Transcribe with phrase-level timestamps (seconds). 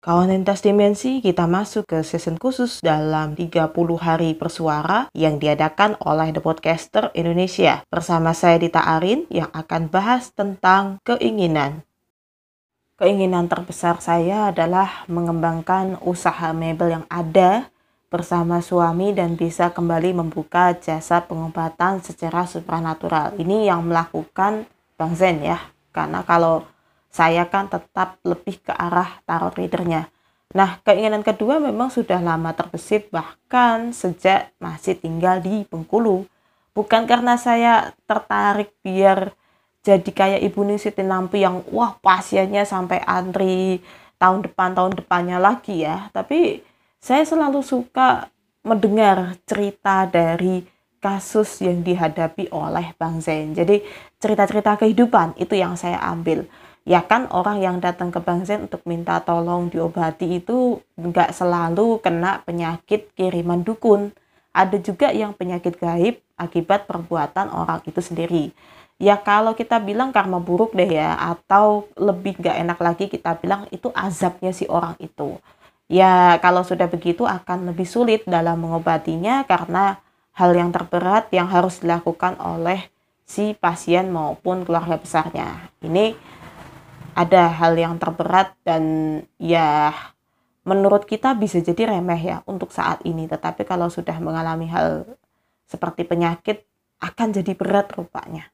[0.00, 3.68] Kawan lintas dimensi, kita masuk ke season khusus dalam 30
[4.00, 7.84] hari bersuara yang diadakan oleh The Podcaster Indonesia.
[7.92, 11.84] Bersama saya Dita Arin yang akan bahas tentang keinginan.
[12.96, 17.68] Keinginan terbesar saya adalah mengembangkan usaha mebel yang ada
[18.08, 23.36] bersama suami dan bisa kembali membuka jasa pengobatan secara supranatural.
[23.36, 24.64] Ini yang melakukan
[24.96, 25.60] Bang Zen ya.
[25.92, 26.64] Karena kalau
[27.10, 30.06] saya kan tetap lebih ke arah tarot readernya.
[30.50, 36.26] Nah, keinginan kedua memang sudah lama terbesit bahkan sejak masih tinggal di Bengkulu.
[36.74, 39.34] Bukan karena saya tertarik biar
[39.82, 43.82] jadi kayak Ibu Nisiti Nampi yang wah pasiennya sampai antri
[44.18, 46.10] tahun depan tahun depannya lagi ya.
[46.10, 46.62] Tapi
[46.98, 48.30] saya selalu suka
[48.66, 50.66] mendengar cerita dari
[51.00, 53.56] kasus yang dihadapi oleh Bang Zain.
[53.56, 53.80] Jadi
[54.20, 56.44] cerita-cerita kehidupan itu yang saya ambil
[56.84, 62.00] ya kan orang yang datang ke Bang Zen untuk minta tolong diobati itu nggak selalu
[62.00, 64.12] kena penyakit kiriman dukun.
[64.50, 68.50] Ada juga yang penyakit gaib akibat perbuatan orang itu sendiri.
[69.00, 73.64] Ya kalau kita bilang karma buruk deh ya, atau lebih nggak enak lagi kita bilang
[73.72, 75.40] itu azabnya si orang itu.
[75.88, 79.98] Ya kalau sudah begitu akan lebih sulit dalam mengobatinya karena
[80.36, 82.92] hal yang terberat yang harus dilakukan oleh
[83.24, 85.70] si pasien maupun keluarga besarnya.
[85.80, 86.12] Ini
[87.14, 88.82] ada hal yang terberat dan
[89.40, 89.94] ya
[90.62, 93.26] menurut kita bisa jadi remeh ya untuk saat ini.
[93.26, 95.08] Tetapi kalau sudah mengalami hal
[95.66, 96.66] seperti penyakit
[97.00, 98.52] akan jadi berat rupanya.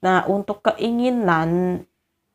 [0.00, 1.82] Nah untuk keinginan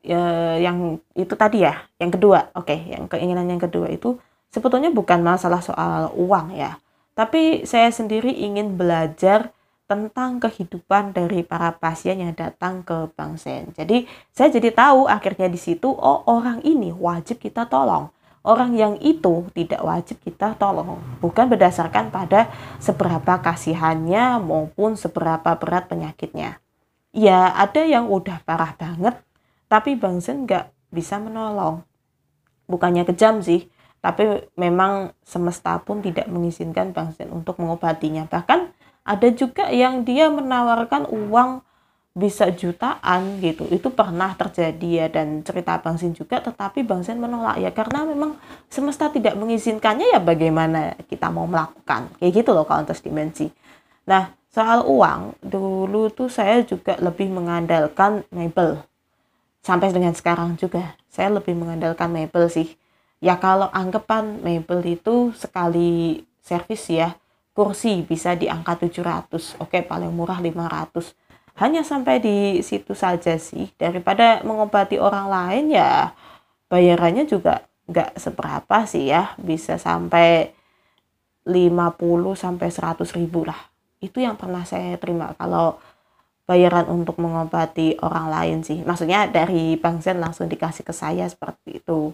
[0.03, 2.51] ya, yang itu tadi ya yang kedua.
[2.53, 4.19] Oke okay, yang keinginan yang kedua itu
[4.51, 6.75] sebetulnya bukan masalah soal uang ya.
[7.15, 9.54] Tapi saya sendiri ingin belajar
[9.85, 13.69] tentang kehidupan dari para pasien yang datang ke Bang Sen.
[13.77, 18.09] Jadi saya jadi tahu akhirnya di situ oh orang ini wajib kita tolong.
[18.45, 21.01] Orang yang itu tidak wajib kita tolong.
[21.17, 26.61] Bukan berdasarkan pada seberapa kasihannya maupun seberapa berat penyakitnya.
[27.09, 29.17] Ya ada yang udah parah banget
[29.65, 31.81] tapi Bang Sen nggak bisa menolong.
[32.69, 33.69] Bukannya kejam sih,
[34.01, 38.29] tapi memang semesta pun tidak mengizinkan Bang Sen untuk mengobatinya.
[38.29, 38.74] Bahkan
[39.05, 41.61] ada juga yang dia menawarkan uang
[42.15, 43.67] bisa jutaan gitu.
[43.69, 48.07] Itu pernah terjadi ya dan cerita Bang Sin juga tetapi Bang Sin menolak ya karena
[48.07, 48.39] memang
[48.71, 52.09] semesta tidak mengizinkannya ya bagaimana kita mau melakukan.
[52.17, 53.51] Kayak gitu loh kalau untuk dimensi.
[54.09, 58.81] Nah soal uang dulu tuh saya juga lebih mengandalkan mebel.
[59.59, 62.79] Sampai dengan sekarang juga saya lebih mengandalkan mebel sih.
[63.19, 67.19] Ya kalau anggapan mebel itu sekali servis ya
[67.55, 71.15] kursi bisa di angka 700 oke paling murah 500
[71.55, 73.71] hanya sampai di situ saja sih.
[73.79, 76.11] Daripada mengobati orang lain ya
[76.67, 79.31] bayarannya juga nggak seberapa sih ya.
[79.39, 80.51] Bisa sampai
[81.47, 83.71] 50 sampai 100 ribu lah.
[84.03, 85.79] Itu yang pernah saya terima kalau
[86.43, 88.83] bayaran untuk mengobati orang lain sih.
[88.83, 92.11] Maksudnya dari Bang Zen langsung dikasih ke saya seperti itu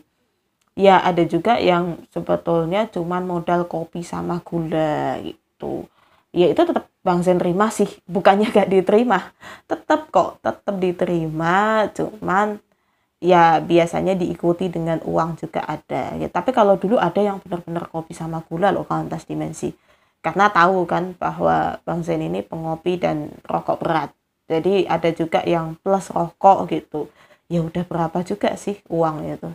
[0.76, 5.88] ya ada juga yang sebetulnya cuman modal kopi sama gula gitu.
[6.32, 7.90] Ya itu tetap Bang Zen terima sih.
[8.08, 9.36] Bukannya gak diterima.
[9.68, 11.88] Tetap kok tetap diterima.
[11.92, 12.60] Cuman
[13.22, 16.16] ya biasanya diikuti dengan uang juga ada.
[16.16, 19.76] Ya tapi kalau dulu ada yang benar-benar kopi sama gula loh kalau lintas dimensi.
[20.22, 24.10] Karena tahu kan bahwa Bang Zen ini pengopi dan rokok berat.
[24.48, 27.12] Jadi ada juga yang plus rokok gitu.
[27.52, 29.52] Ya udah berapa juga sih uang itu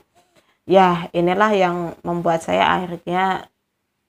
[0.66, 3.46] ya inilah yang membuat saya akhirnya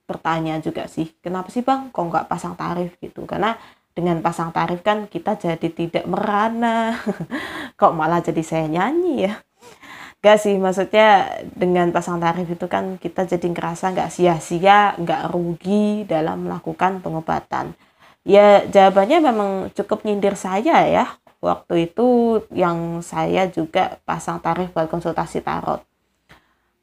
[0.08, 2.96] bertanya juga sih kenapa sih bang kok nggak pasang tarif?
[2.98, 3.24] Gitu.
[3.28, 3.54] Karena
[3.98, 6.94] dengan pasang tarif kan kita jadi tidak merana.
[7.80, 9.34] Kok malah jadi saya nyanyi ya?
[10.22, 16.06] Gak sih maksudnya dengan pasang tarif itu kan kita jadi ngerasa nggak sia-sia nggak rugi
[16.06, 17.74] dalam melakukan pengobatan.
[18.22, 21.18] Ya jawabannya memang cukup nyindir saya ya.
[21.42, 25.87] Waktu itu yang saya juga pasang tarif buat konsultasi tarot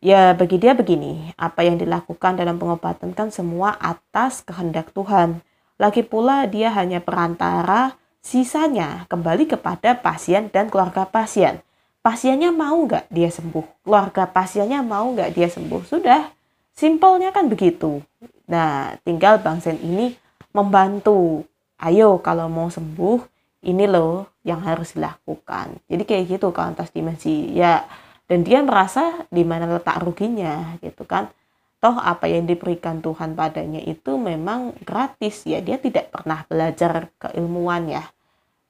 [0.03, 5.39] Ya bagi dia begini, apa yang dilakukan dalam pengobatan kan semua atas kehendak Tuhan.
[5.75, 11.59] Lagi pula dia hanya perantara, sisanya kembali kepada pasien dan keluarga pasien.
[12.05, 13.81] Pasiennya mau nggak dia sembuh?
[13.81, 15.81] Keluarga pasiennya mau nggak dia sembuh?
[15.89, 16.29] Sudah,
[16.75, 17.99] simpelnya kan begitu.
[18.45, 20.13] Nah, tinggal Bang Sen ini
[20.53, 21.43] membantu.
[21.81, 23.25] Ayo kalau mau sembuh,
[23.65, 25.81] ini loh yang harus dilakukan.
[25.89, 27.51] Jadi kayak gitu kalau atas dimensi.
[27.57, 27.83] Ya,
[28.25, 31.29] dan dia merasa di mana letak ruginya gitu kan.
[31.77, 35.61] Toh apa yang diberikan Tuhan padanya itu memang gratis ya.
[35.61, 38.03] Dia tidak pernah belajar keilmuan ya.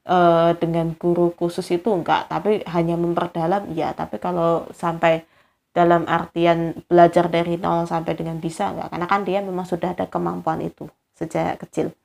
[0.03, 0.17] E,
[0.59, 3.95] dengan guru khusus itu enggak tapi hanya memperdalam ya.
[3.95, 5.23] Tapi kalau sampai
[5.71, 8.91] dalam artian belajar dari nol sampai dengan bisa enggak.
[8.91, 11.95] Karena kan dia memang sudah ada kemampuan itu sejak kecil.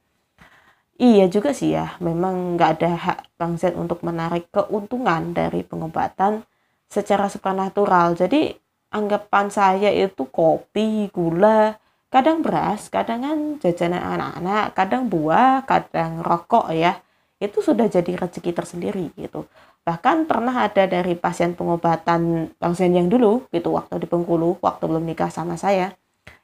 [1.01, 1.99] Iya juga sih ya.
[1.99, 6.47] Memang nggak ada hak Bang Z untuk menarik keuntungan dari pengobatan
[6.91, 8.59] secara supernatural jadi
[8.91, 11.79] anggapan saya itu kopi gula
[12.11, 16.99] kadang beras kadang kan jajanan anak-anak kadang buah kadang rokok ya
[17.41, 19.49] itu sudah jadi rezeki tersendiri gitu.
[19.81, 25.09] Bahkan pernah ada dari pasien pengobatan Zen yang dulu gitu waktu di Bengkulu waktu belum
[25.09, 25.97] nikah sama saya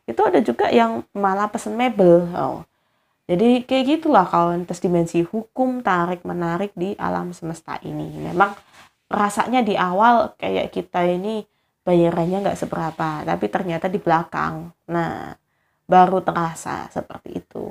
[0.09, 2.63] itu ada juga yang malah pesen mebel oh.
[3.27, 8.09] jadi kayak gitulah kawan tes dimensi hukum tarik menarik di alam semesta ini.
[8.25, 8.57] Memang
[9.11, 11.44] rasanya di awal kayak kita ini
[11.87, 15.35] bayarannya nggak seberapa tapi ternyata di belakang nah
[15.87, 17.70] baru terasa seperti itu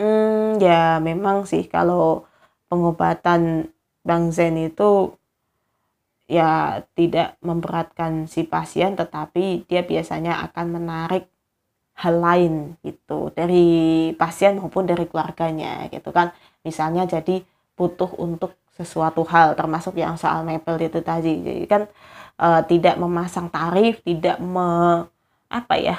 [0.00, 2.24] Hmm, ya memang sih kalau
[2.68, 3.68] pengobatan
[4.08, 5.12] Bang Zen itu
[6.30, 11.24] ya tidak memberatkan si pasien tetapi dia biasanya akan menarik
[12.02, 12.54] hal lain
[12.86, 13.66] gitu dari
[14.16, 16.32] pasien maupun dari keluarganya gitu kan.
[16.66, 17.44] Misalnya jadi
[17.76, 21.44] butuh untuk sesuatu hal termasuk yang soal mebel itu tadi.
[21.44, 21.82] Jadi kan
[22.40, 25.04] e, tidak memasang tarif, tidak me
[25.52, 25.96] apa ya?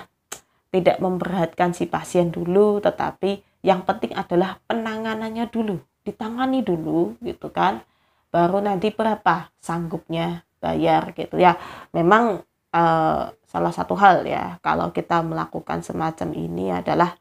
[0.73, 7.85] tidak memberatkan si pasien dulu tetapi yang penting adalah penanganannya dulu ditangani dulu gitu kan
[8.33, 11.55] baru nanti berapa sanggupnya bayar gitu ya
[11.93, 12.41] memang
[12.73, 17.13] uh, salah satu hal ya kalau kita melakukan semacam ini adalah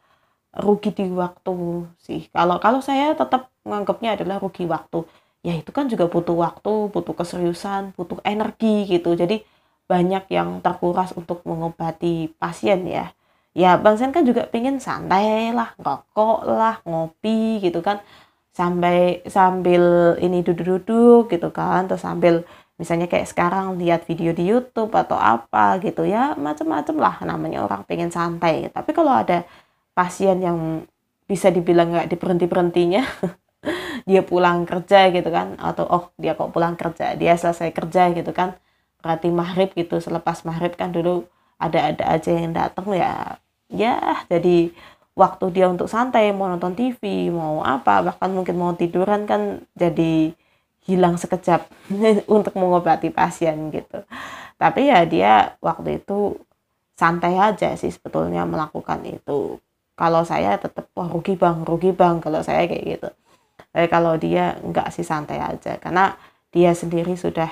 [0.56, 5.04] rugi di waktu sih kalau kalau saya tetap menganggapnya adalah rugi waktu
[5.46, 9.14] ya itu kan juga butuh waktu butuh keseriusan butuh energi gitu.
[9.18, 9.42] Jadi
[9.90, 13.12] banyak yang terkuras untuk mengobati pasien ya.
[13.52, 18.00] Ya Bang Sen kan juga pengen santai lah ngerokok lah ngopi gitu kan.
[18.52, 21.84] Sampai sambil ini duduk-duduk gitu kan.
[21.90, 22.34] Terus sambil
[22.80, 26.32] misalnya kayak sekarang lihat video di YouTube atau apa gitu ya.
[26.38, 28.70] Macam-macam lah namanya orang pengen santai.
[28.72, 29.44] Tapi kalau ada
[29.92, 30.86] pasien yang
[31.28, 33.02] bisa dibilang nggak diberhenti berhentinya
[34.08, 38.31] dia pulang kerja gitu kan atau oh dia kok pulang kerja dia selesai kerja gitu
[38.34, 38.56] kan.
[39.02, 41.26] Berarti maghrib gitu selepas maghrib kan dulu
[41.58, 43.38] ada-ada aja yang datang ya
[43.70, 44.70] ya jadi
[45.14, 50.34] waktu dia untuk santai mau nonton TV mau apa bahkan mungkin mau tiduran kan jadi
[50.82, 51.70] hilang sekejap
[52.37, 54.02] untuk mengobati pasien gitu.
[54.58, 55.32] Tapi ya dia
[55.62, 56.38] waktu itu
[56.99, 59.58] santai aja sih sebetulnya melakukan itu.
[59.94, 63.10] Kalau saya tetap wah rugi bang rugi bang kalau saya kayak gitu
[63.72, 65.80] tapi kalau dia enggak sih santai aja.
[65.80, 66.12] Karena
[66.52, 67.48] dia sendiri sudah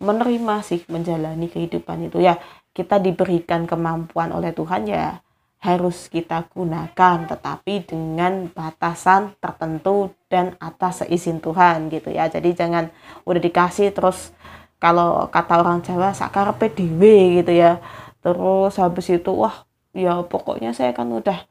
[0.00, 2.24] menerima sih menjalani kehidupan itu.
[2.24, 2.40] Ya
[2.72, 5.20] kita diberikan kemampuan oleh Tuhan ya
[5.62, 12.26] harus kita gunakan tetapi dengan batasan tertentu dan atas seizin Tuhan gitu ya.
[12.26, 12.90] Jadi jangan
[13.28, 14.34] udah dikasih terus
[14.82, 17.02] kalau kata orang Jawa sakar PDW
[17.44, 17.78] gitu ya.
[18.24, 21.44] Terus habis itu wah ya pokoknya saya kan udah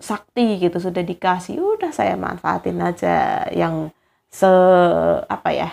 [0.00, 3.88] sakti gitu sudah dikasih udah saya manfaatin aja yang
[4.28, 4.50] se
[5.30, 5.70] apa ya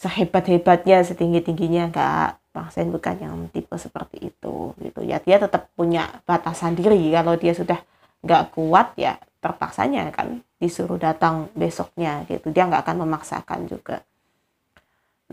[0.00, 2.30] sehebat hebatnya setinggi tingginya enggak
[2.70, 5.02] Sen bukan yang tipe seperti itu gitu.
[5.02, 7.10] Ya dia tetap punya batasan diri.
[7.10, 7.82] Kalau dia sudah
[8.22, 12.54] nggak kuat ya terpaksanya kan disuruh datang besoknya gitu.
[12.54, 14.06] Dia nggak akan memaksakan juga.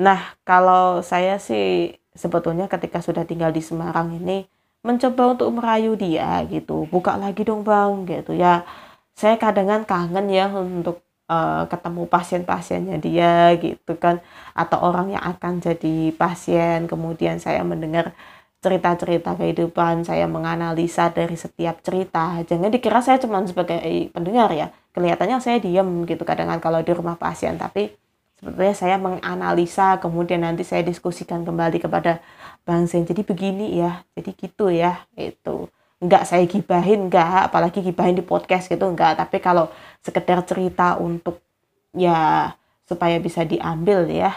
[0.01, 4.50] Nah kalau saya sih sebetulnya ketika sudah tinggal di Semarang ini
[4.81, 6.90] mencoba untuk merayu dia gitu.
[6.90, 8.66] Buka lagi dong bang gitu ya.
[9.14, 14.19] Saya kadang kangen ya untuk uh, ketemu pasien-pasiennya dia gitu kan.
[14.57, 16.90] Atau orang yang akan jadi pasien.
[16.90, 18.14] Kemudian saya mendengar
[18.61, 22.38] cerita-cerita kehidupan saya menganalisa dari setiap cerita.
[22.45, 23.81] Jangan dikira saya cuma sebagai
[24.14, 24.69] pendengar ya.
[24.94, 27.57] Kelihatannya saya diam gitu -kadang kalau di rumah pasien.
[27.57, 28.01] Tapi
[28.42, 32.26] sebetulnya saya menganalisa kemudian nanti saya diskusikan kembali kepada
[32.66, 35.69] Bang Sen jadi begini ya jadi gitu ya itu.
[36.02, 39.21] Nggak saya gibahin nggak apalagi gibahin di podcast gitu nggak.
[39.21, 39.69] Tapi kalau
[40.02, 41.38] sekedar cerita untuk
[41.94, 42.50] ya
[42.90, 44.33] supaya bisa diambil ya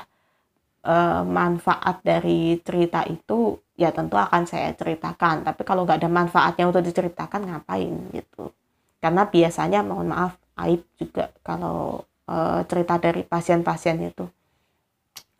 [0.84, 0.94] e,
[1.24, 5.48] manfaat dari cerita itu ya tentu akan saya ceritakan.
[5.48, 8.52] Tapi kalau nggak ada manfaatnya untuk diceritakan ngapain gitu?
[9.00, 12.36] Karena biasanya mohon maaf aib juga kalau e,
[12.68, 14.26] cerita dari pasien-pasien itu.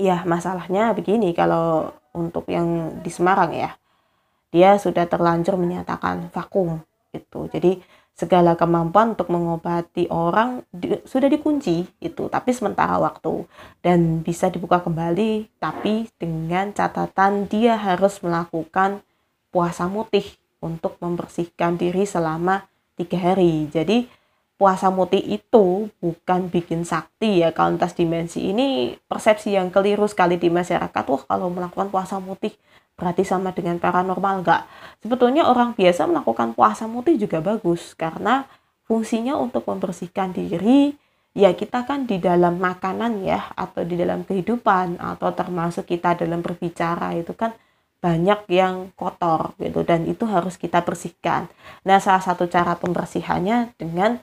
[0.00, 3.74] Ya masalahnya begini kalau untuk yang di Semarang ya
[4.54, 6.78] dia sudah terlanjur menyatakan vakum
[7.10, 7.82] itu jadi
[8.14, 13.42] segala kemampuan untuk mengobati orang di, sudah dikunci itu tapi sementara waktu
[13.82, 19.02] dan bisa dibuka kembali tapi dengan catatan dia harus melakukan
[19.50, 20.26] puasa mutih
[20.64, 22.64] untuk membersihkan diri selama
[22.96, 23.68] tiga hari.
[23.68, 24.08] Jadi
[24.54, 30.46] puasa mutih itu bukan bikin sakti ya kauntas dimensi ini persepsi yang keliru sekali di
[30.46, 32.54] masyarakat wah kalau melakukan puasa mutih
[32.94, 34.62] berarti sama dengan paranormal enggak.
[35.02, 38.46] Sebetulnya orang biasa melakukan puasa mutih juga bagus karena
[38.87, 40.94] fungsinya untuk membersihkan diri.
[41.34, 46.38] Ya kita kan di dalam makanan ya atau di dalam kehidupan atau termasuk kita dalam
[46.46, 47.50] berbicara itu kan
[47.99, 51.50] banyak yang kotor gitu dan itu harus kita bersihkan.
[51.82, 54.23] Nah, salah satu cara pembersihannya dengan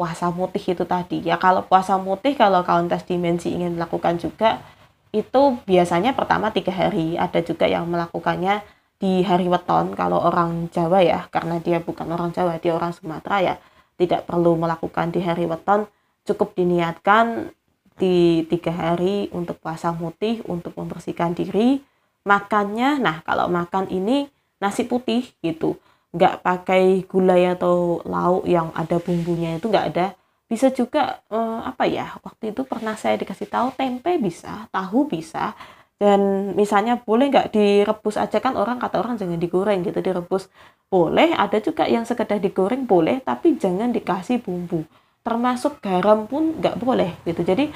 [0.00, 1.20] puasa mutih itu tadi.
[1.20, 4.64] Ya kalau puasa mutih kalau kauntas dimensi ingin melakukan juga
[5.12, 7.20] itu biasanya pertama tiga hari.
[7.20, 8.64] Ada juga yang melakukannya
[8.96, 11.28] di hari weton kalau orang Jawa ya.
[11.28, 13.54] Karena dia bukan orang Jawa dia orang Sumatera ya.
[14.00, 15.84] Tidak perlu melakukan di hari weton.
[16.24, 17.52] Cukup diniatkan
[18.00, 21.84] di tiga hari untuk puasa mutih untuk membersihkan diri.
[22.24, 25.76] Makannya nah kalau makan ini nasi putih gitu
[26.10, 30.06] nggak pakai gulai atau lauk yang ada bumbunya itu nggak ada.
[30.50, 35.54] Bisa juga eh, apa ya waktu itu pernah saya dikasih tahu tempe bisa tahu bisa
[36.00, 38.38] dan misalnya boleh nggak direbus aja?
[38.42, 40.50] Kan orang kata orang jangan digoreng gitu direbus.
[40.90, 44.82] Boleh ada juga yang sekedar digoreng boleh tapi jangan dikasih bumbu.
[45.22, 47.46] Termasuk garam pun nggak boleh gitu.
[47.46, 47.70] Jadi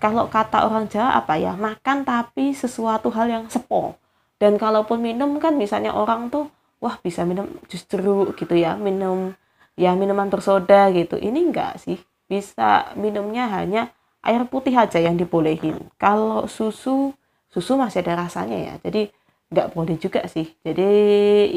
[0.00, 4.00] kalau kata orang Jawa apa ya makan tapi sesuatu hal yang sepo
[4.40, 6.48] dan kalaupun minum kan misalnya orang tuh
[6.80, 9.36] wah bisa minum justru gitu ya minum
[9.76, 11.20] ya minuman bersoda gitu.
[11.20, 13.92] Ini enggak sih bisa minumnya hanya
[14.24, 15.76] air putih aja yang dibolehin.
[16.00, 17.12] Kalau susu
[17.52, 19.12] susu masih ada rasanya ya jadi
[19.52, 20.48] nggak boleh juga sih.
[20.64, 20.90] Jadi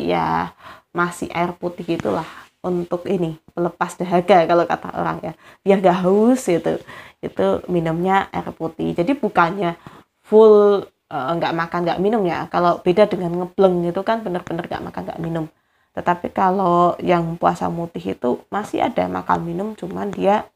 [0.07, 0.51] ya
[0.93, 2.27] masih air putih itulah
[2.63, 5.33] untuk ini pelepas dahaga kalau kata orang ya.
[5.63, 6.79] Biar gak haus gitu
[7.23, 8.95] itu minumnya air putih.
[8.95, 9.79] Jadi bukannya
[10.23, 12.49] full nggak makan nggak minum ya.
[12.49, 15.45] Kalau beda dengan ngebleng itu kan bener-bener nggak makan nggak minum.
[15.93, 20.49] Tetapi kalau yang puasa mutih itu masih ada makan minum cuman dia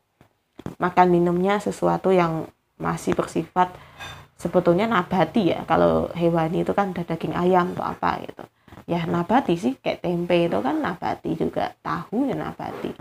[0.82, 2.50] makan minumnya sesuatu yang
[2.82, 3.70] masih bersifat
[4.34, 5.62] sebetulnya nabati ya.
[5.70, 8.44] Kalau hewani itu kan ada daging ayam atau apa gitu.
[8.88, 11.78] Ya nabati sih kayak tempe itu kan nabati juga.
[11.86, 12.98] Tahu ya nabati.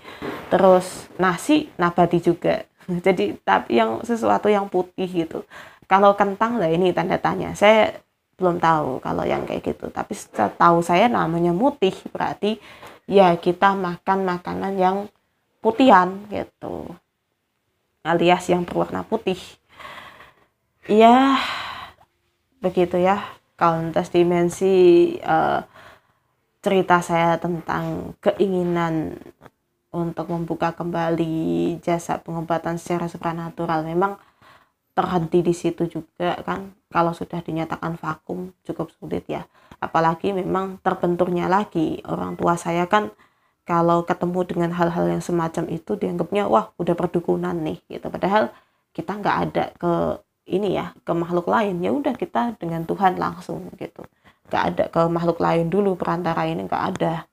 [0.53, 2.69] Terus nasi nabati juga.
[3.07, 5.41] Jadi tapi yang sesuatu yang putih gitu
[5.87, 7.55] kalau kentang lah ini tanda tanya.
[7.55, 7.95] Saya
[8.37, 9.89] belum tahu kalau yang kayak gitu.
[9.89, 12.61] Tapi setahu saya namanya mutih berarti
[13.07, 14.97] ya kita makan makanan yang
[15.63, 16.91] putihan gitu.
[18.03, 19.39] Alias yang berwarna putih.
[20.87, 21.39] Ya
[22.61, 23.23] begitu ya.
[23.57, 25.65] Kauntas dimensi uh,
[26.61, 29.17] cerita saya tentang keinginan
[29.97, 33.81] untuk membuka kembali jasa pengobatan secara supranatural.
[33.81, 34.21] Memang
[34.97, 36.73] terhenti di situ juga kan.
[36.89, 39.45] Kalau sudah dinyatakan vakum cukup sulit ya.
[39.77, 42.01] Apalagi memang terbenturnya lagi.
[42.09, 43.13] Orang tua saya kan
[43.69, 48.09] kalau ketemu dengan hal-hal yang semacam itu dianggapnya wah udah perdukunan nih gitu.
[48.09, 48.49] Padahal
[48.97, 49.93] kita nggak ada ke
[50.49, 51.85] ini ya ke makhluk lain.
[51.85, 54.01] Ya udah kita dengan Tuhan langsung gitu.
[54.49, 57.29] Nggak ada ke makhluk lain dulu perantara ini nggak ada.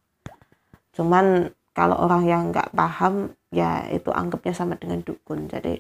[0.92, 5.48] Cuman kalau orang yang nggak paham ya itu anggapnya sama dengan dukun.
[5.48, 5.80] Jadi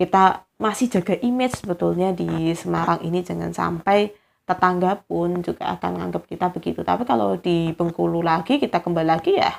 [0.00, 3.24] kita masih jaga image sebetulnya di Semarang ini.
[3.24, 4.12] Jangan sampai
[4.44, 6.84] tetangga pun juga akan menganggap kita begitu.
[6.84, 9.50] Tapi kalau di Bengkulu lagi kita kembali lagi ya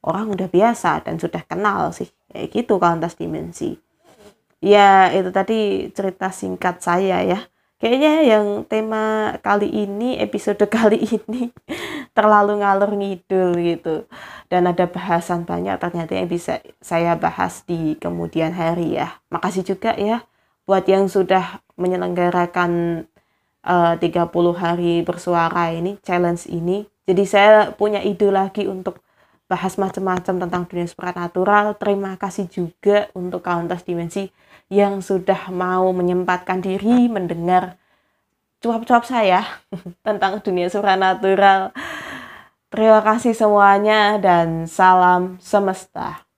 [0.00, 2.08] orang udah biasa dan sudah kenal sih.
[2.32, 3.76] Kayak gitu kantas dimensi.
[4.60, 7.40] Ya itu tadi cerita singkat saya ya.
[7.80, 11.48] Kayaknya yang tema kali ini episode kali ini
[12.12, 14.04] terlalu ngalur ngidul gitu.
[14.52, 19.20] Dan ada bahasan banyak ternyata yang bisa saya bahas di kemudian hari ya.
[19.32, 20.24] Makasih juga ya
[20.70, 23.02] buat yang sudah menyelenggarakan
[23.66, 29.02] eh, uh, 30 hari bersuara ini challenge ini jadi saya punya ide lagi untuk
[29.50, 31.74] bahas macam-macam tentang dunia supernatural.
[31.74, 34.30] Terima kasih juga untuk Kauntas Dimensi
[34.70, 37.74] yang sudah mau menyempatkan diri mendengar
[38.62, 39.42] cuap-cuap saya
[40.06, 41.74] tentang dunia supernatural.
[42.70, 46.29] Terima kasih semuanya dan salam semesta.